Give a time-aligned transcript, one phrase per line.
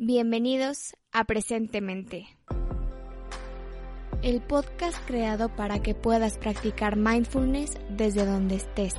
[0.00, 2.28] Bienvenidos a Presentemente,
[4.22, 8.94] el podcast creado para que puedas practicar mindfulness desde donde estés.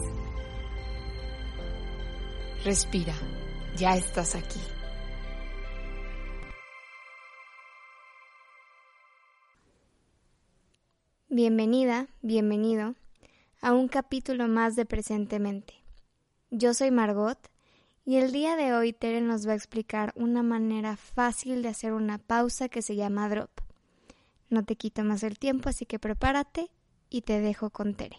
[2.65, 3.13] Respira,
[3.77, 4.59] ya estás aquí.
[11.29, 12.95] Bienvenida, bienvenido
[13.61, 15.75] a un capítulo más de Presentemente.
[16.51, 17.39] Yo soy Margot
[18.09, 21.93] y el día de hoy Tere nos va a explicar una manera fácil de hacer
[21.93, 23.51] una pausa que se llama drop.
[24.49, 26.71] No te quito más el tiempo, así que prepárate
[27.11, 28.17] y te dejo con Tere.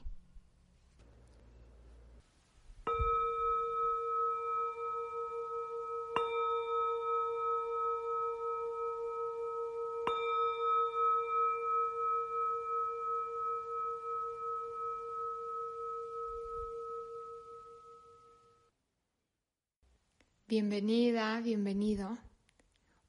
[20.50, 22.18] Bienvenida, bienvenido.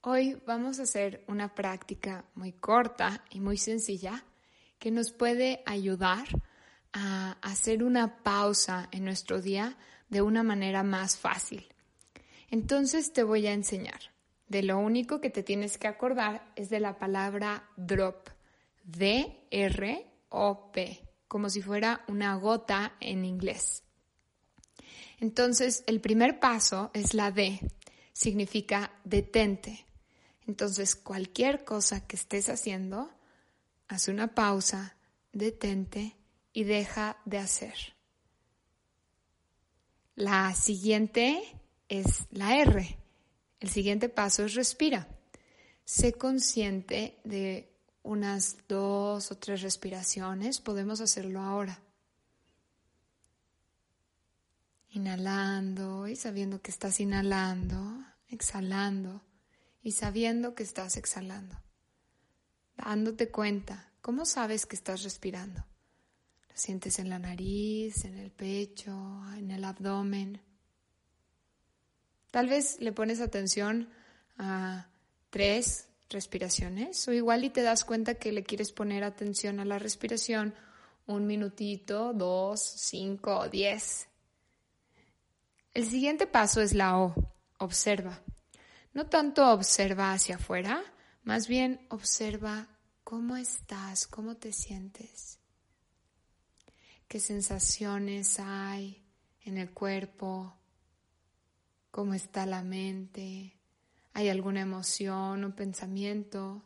[0.01, 4.23] Hoy vamos a hacer una práctica muy corta y muy sencilla
[4.77, 6.27] que nos puede ayudar
[6.93, 9.75] a hacer una pausa en nuestro día
[10.09, 11.65] de una manera más fácil.
[12.51, 14.11] Entonces te voy a enseñar.
[14.47, 18.29] De lo único que te tienes que acordar es de la palabra drop.
[18.83, 19.89] D-R-O-P,
[21.27, 23.81] como si fuera una gota en inglés.
[25.21, 27.59] Entonces, el primer paso es la D,
[28.11, 29.85] significa detente.
[30.47, 33.11] Entonces, cualquier cosa que estés haciendo,
[33.87, 34.97] haz una pausa,
[35.31, 36.17] detente
[36.53, 37.75] y deja de hacer.
[40.15, 41.41] La siguiente
[41.87, 42.97] es la R.
[43.59, 45.07] El siguiente paso es respira.
[45.85, 50.59] Sé consciente de unas dos o tres respiraciones.
[50.59, 51.79] Podemos hacerlo ahora.
[54.91, 59.21] Inhalando y sabiendo que estás inhalando, exhalando
[59.81, 61.57] y sabiendo que estás exhalando.
[62.75, 65.65] Dándote cuenta, ¿cómo sabes que estás respirando?
[66.49, 68.91] Lo sientes en la nariz, en el pecho,
[69.37, 70.41] en el abdomen.
[72.29, 73.89] Tal vez le pones atención
[74.37, 74.89] a
[75.29, 79.79] tres respiraciones o igual y te das cuenta que le quieres poner atención a la
[79.79, 80.53] respiración
[81.07, 84.07] un minutito, dos, cinco diez.
[85.73, 87.15] El siguiente paso es la O,
[87.57, 88.21] observa.
[88.93, 90.83] No tanto observa hacia afuera,
[91.23, 92.67] más bien observa
[93.05, 95.39] cómo estás, cómo te sientes,
[97.07, 99.01] qué sensaciones hay
[99.43, 100.57] en el cuerpo,
[101.89, 103.57] cómo está la mente,
[104.13, 106.63] hay alguna emoción o pensamiento,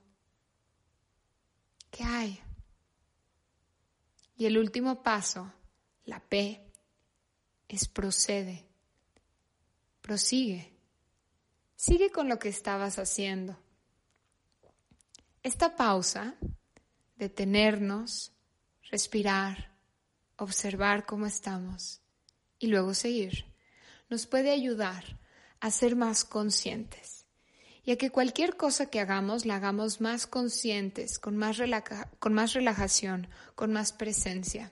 [1.92, 2.40] ¿qué hay?
[4.36, 5.54] Y el último paso,
[6.06, 6.72] la P,
[7.68, 8.75] es procede.
[10.06, 10.72] Prosigue.
[11.76, 13.58] Sigue con lo que estabas haciendo.
[15.42, 16.36] Esta pausa,
[17.16, 18.32] detenernos,
[18.92, 19.76] respirar,
[20.38, 22.02] observar cómo estamos
[22.60, 23.46] y luego seguir,
[24.08, 25.20] nos puede ayudar
[25.60, 27.26] a ser más conscientes
[27.84, 31.58] y a que cualquier cosa que hagamos la hagamos más conscientes, con más,
[32.20, 34.72] con más relajación, con más presencia.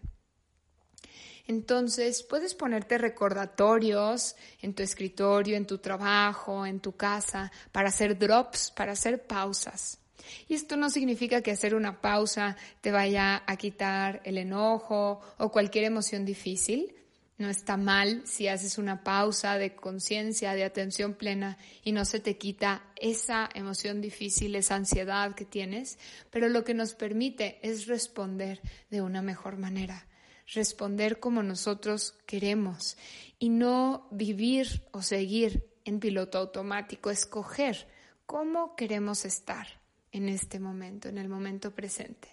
[1.45, 8.17] Entonces, puedes ponerte recordatorios en tu escritorio, en tu trabajo, en tu casa, para hacer
[8.17, 9.99] drops, para hacer pausas.
[10.47, 15.51] Y esto no significa que hacer una pausa te vaya a quitar el enojo o
[15.51, 16.95] cualquier emoción difícil.
[17.37, 22.21] No está mal si haces una pausa de conciencia, de atención plena y no se
[22.21, 25.97] te quita esa emoción difícil, esa ansiedad que tienes,
[26.29, 28.61] pero lo que nos permite es responder
[28.91, 30.07] de una mejor manera
[30.47, 32.97] responder como nosotros queremos
[33.39, 37.87] y no vivir o seguir en piloto automático, escoger
[38.25, 39.67] cómo queremos estar
[40.11, 42.29] en este momento, en el momento presente.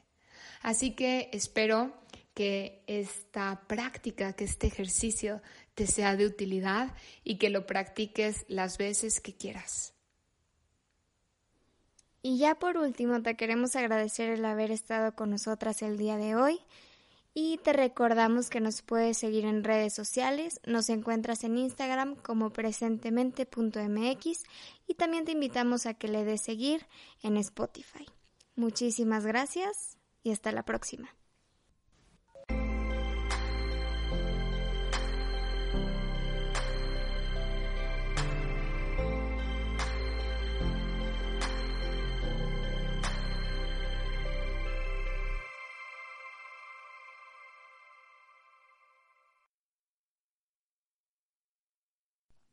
[0.63, 1.95] Así que espero
[2.35, 5.43] que esta práctica, que este ejercicio
[5.75, 6.95] te sea de utilidad
[7.25, 9.95] y que lo practiques las veces que quieras.
[12.23, 16.37] Y ya por último, te queremos agradecer el haber estado con nosotras el día de
[16.37, 16.61] hoy.
[17.33, 22.51] Y te recordamos que nos puedes seguir en redes sociales, nos encuentras en Instagram como
[22.51, 24.43] presentemente.mx
[24.89, 26.87] y también te invitamos a que le des seguir
[27.23, 28.07] en Spotify.
[28.57, 31.20] Muchísimas gracias y hasta la próxima.